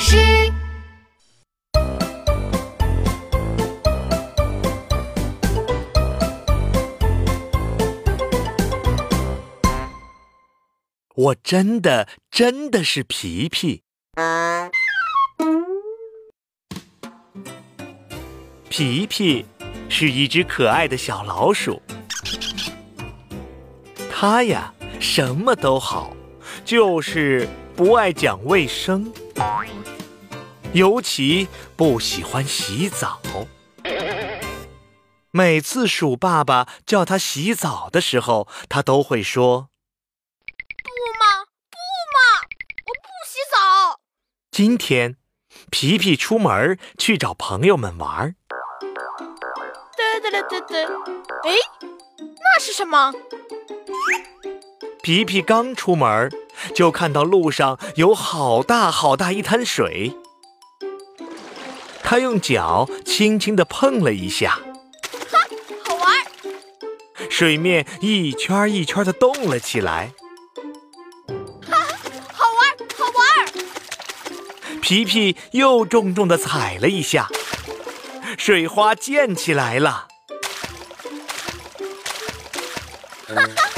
[0.00, 0.16] 师。
[11.14, 13.82] 我真的真的是皮皮。
[18.70, 19.44] 皮皮
[19.90, 21.82] 是一只可爱的小老鼠，
[24.10, 26.16] 它呀什么都好，
[26.64, 27.46] 就是
[27.76, 29.12] 不爱讲卫生，
[30.72, 33.20] 尤其不喜欢洗澡。
[35.32, 39.68] 每次鼠爸爸叫他洗澡的时候，他都会说。
[40.82, 41.76] 不嘛，不
[42.14, 42.18] 嘛，
[42.86, 44.00] 我不洗澡
[44.50, 45.16] 今天，
[45.70, 48.34] 皮皮出门去找朋友们玩。
[49.96, 51.56] 对对对对，哎，
[52.20, 53.12] 那是什么？
[55.02, 56.30] 皮皮刚出门，
[56.74, 60.16] 就看到路上有好大好大一滩水。
[62.02, 64.58] 他用脚轻轻地碰了一下，
[65.30, 65.38] 哈，
[65.84, 66.26] 好玩！
[67.30, 70.12] 水面一圈一圈地动了起来。
[71.70, 71.78] 哈，
[72.32, 77.28] 好玩，好玩皮皮又重重的踩了一下，
[78.36, 80.08] 水花溅起来了。
[83.28, 83.69] 哈哈，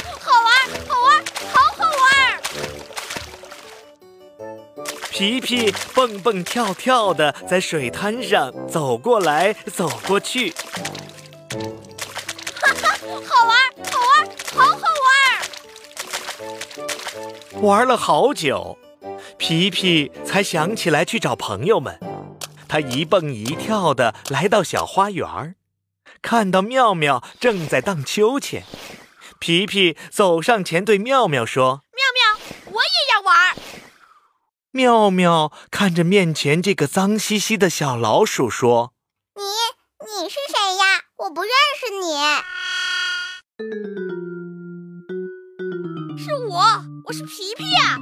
[5.13, 10.49] 皮皮蹦蹦跳跳的在水滩上走过来走过去。
[12.59, 13.55] 哈哈，好玩，
[13.91, 14.81] 好玩，好好
[17.53, 17.61] 玩！
[17.61, 18.79] 玩了好久。
[19.37, 21.99] 皮皮才想起来去找朋友们，
[22.67, 25.53] 他一蹦一跳的来到小花园，
[26.23, 28.63] 看到妙妙正在荡秋千。
[29.37, 32.39] 皮皮走上前对妙妙说：“妙妙，
[32.71, 33.55] 我也要玩。”
[34.75, 38.91] 妙妙看着面前这个脏兮兮的小老鼠说
[39.37, 39.43] ：“你
[40.03, 41.03] 你是谁呀？
[41.17, 42.15] 我不认识你。”
[46.17, 46.59] 是我，
[47.05, 47.99] 我是皮皮呀。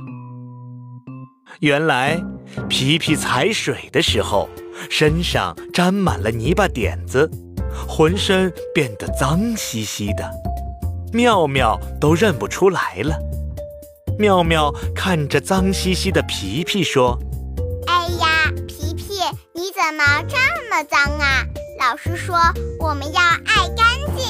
[1.59, 2.23] 原来，
[2.69, 4.47] 皮皮踩水的时候，
[4.89, 7.29] 身上沾满了泥巴点子，
[7.85, 10.31] 浑身变得脏兮兮的，
[11.11, 13.19] 妙妙都认不出来了。
[14.17, 17.17] 妙妙看着脏兮兮的皮皮说
[17.87, 19.19] ：“哎呀，皮皮，
[19.53, 20.37] 你怎么这
[20.69, 21.43] 么脏啊？
[21.79, 22.37] 老师说
[22.79, 24.25] 我们要爱干净。”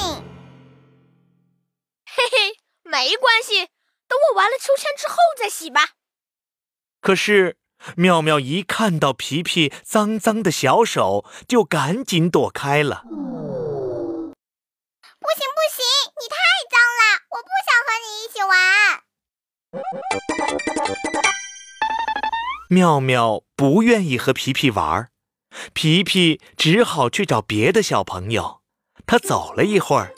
[2.06, 3.66] 嘿嘿，没关系，
[4.08, 5.90] 等我玩了秋千之后再洗吧。
[7.00, 7.56] 可是，
[7.96, 13.02] 妙妙一看到皮皮脏脏的小手，就赶紧躲开了。
[22.72, 25.10] 妙妙不愿意和皮皮玩，
[25.74, 28.62] 皮皮只好去找别的小朋友。
[29.06, 30.14] 他走了一会儿，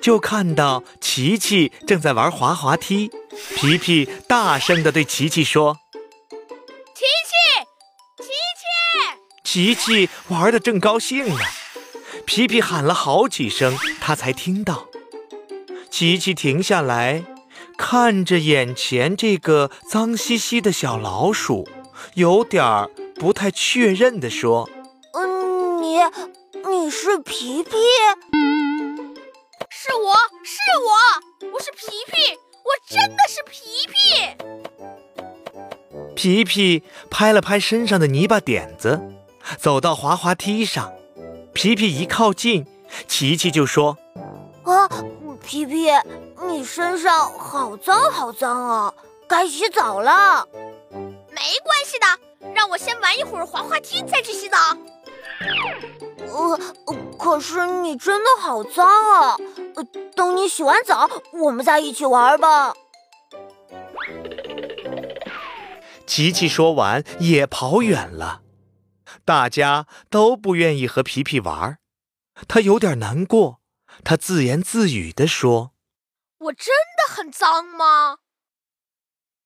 [0.00, 3.10] 就看到琪琪正在玩滑滑梯。
[3.54, 5.76] 皮皮大声地对琪琪说。
[9.44, 11.36] 琪琪玩的正高兴呢，
[12.24, 14.86] 皮皮喊了好几声，他才听到。
[15.90, 17.22] 琪琪停下来，
[17.76, 21.68] 看着眼前这个脏兮兮的小老鼠，
[22.14, 24.68] 有点儿不太确认的说
[25.14, 25.98] ：“嗯，你
[26.68, 27.70] 你是皮皮？
[29.68, 30.14] 是我
[30.44, 33.94] 是我，我是皮皮，我真的是皮皮。”
[36.14, 39.00] 皮皮拍了拍身上的泥巴点子。
[39.58, 40.92] 走到滑滑梯上，
[41.52, 42.64] 皮皮一靠近，
[43.08, 43.98] 琪琪就说
[44.62, 44.88] ：“啊，
[45.44, 45.90] 皮皮，
[46.46, 48.94] 你身上好脏好脏啊，
[49.26, 50.46] 该洗澡了。”
[51.42, 54.56] 没关系的，让我先玩一会儿滑滑梯，再去洗澡。
[56.28, 56.56] 呃，
[57.18, 59.36] 可是你真的好脏啊！
[59.74, 59.82] 呃
[60.14, 62.74] 等你洗完澡，我们再一起玩吧。
[66.06, 68.42] 琪琪说完，也跑远了。
[69.24, 71.78] 大家都不愿意和皮皮玩，
[72.46, 73.60] 他有点难过。
[74.04, 75.72] 他自言自语地说
[76.38, 78.18] ：“我真的很脏吗？”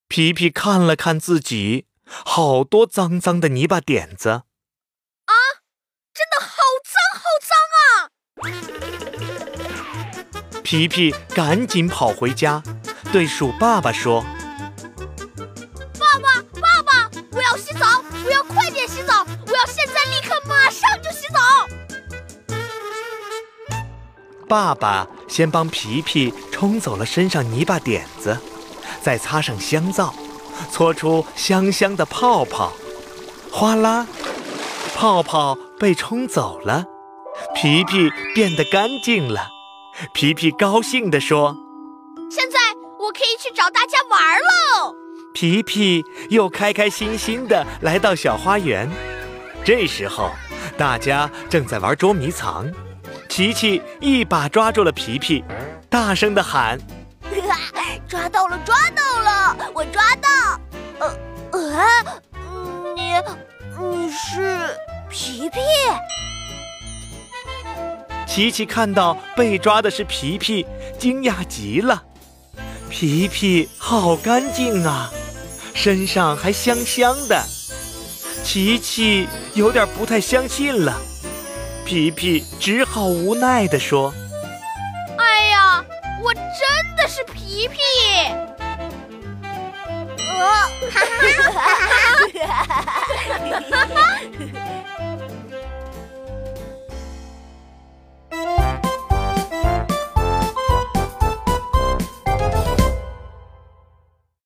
[0.08, 4.28] 皮皮看了看自己，好多脏脏的泥巴点子。
[4.30, 4.44] 啊，
[6.14, 7.50] 真的好脏好脏
[7.82, 7.84] 啊！
[10.62, 12.62] 皮皮赶紧跑回家，
[13.12, 14.24] 对鼠爸爸说。
[15.98, 21.38] 爸爸爸爸，我要洗澡，我要快点洗澡，我要现在立刻马上就洗澡。”
[24.48, 28.38] 爸爸先帮皮皮冲走了身上泥巴点子，
[29.02, 30.14] 再擦上香皂，
[30.70, 32.72] 搓出香香的泡泡，
[33.50, 34.06] 哗啦，
[34.94, 36.84] 泡泡被冲走了，
[37.54, 39.48] 皮皮变得干净了。
[40.12, 41.56] 皮皮高兴地说
[42.30, 42.58] ：“现在
[42.98, 44.94] 我可以去找大家玩喽！”
[45.32, 48.90] 皮皮又开开心心地来到小花园。
[49.64, 50.30] 这时候，
[50.78, 52.70] 大家正在玩捉迷藏。
[53.28, 55.42] 琪琪一把抓住了皮皮，
[55.90, 56.78] 大声地喊
[58.08, 59.15] ：“抓到了，抓到了！
[65.36, 65.58] 皮皮？”
[68.26, 70.66] 琪琪看到被抓的是皮皮，
[70.98, 72.02] 惊讶极了。
[72.88, 75.10] 皮皮好干净啊，
[75.74, 77.44] 身上还香香的。
[78.42, 80.98] 琪琪有点不太相信了。
[81.84, 84.14] 皮皮只好无奈地说
[85.18, 85.84] ：“哎呀，
[86.24, 86.42] 我真
[86.96, 87.78] 的是皮皮！”
[90.38, 90.46] 呃，
[90.90, 93.15] 哈哈哈哈哈哈！